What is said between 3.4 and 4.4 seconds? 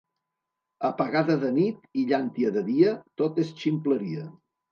és ximpleria.